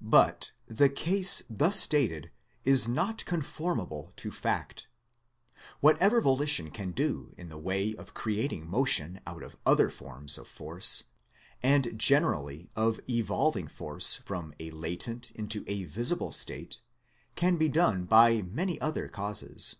But 0.00 0.52
the 0.68 0.88
case 0.88 1.42
thus 1.50 1.76
stated 1.80 2.30
is 2.64 2.86
not 2.86 3.24
conformable 3.24 4.12
to 4.14 4.30
fact. 4.30 4.86
Whatever 5.80 6.20
volition 6.20 6.70
can 6.70 6.92
do 6.92 7.34
in 7.36 7.48
the 7.48 7.58
way 7.58 7.92
of 7.96 8.14
creating 8.14 8.68
motion 8.70 9.20
out 9.26 9.42
of 9.42 9.56
other 9.66 9.90
forms 9.90 10.38
of 10.38 10.46
force, 10.46 11.02
and 11.64 11.98
generally 11.98 12.70
of 12.76 13.00
evolving 13.10 13.66
force 13.66 14.18
from 14.24 14.54
a 14.60 14.70
latent 14.70 15.32
into 15.32 15.64
a 15.66 15.82
visible 15.82 16.30
state, 16.30 16.80
can 17.34 17.56
be 17.56 17.68
done 17.68 18.04
by 18.04 18.42
many 18.42 18.80
other 18.80 19.08
causes. 19.08 19.74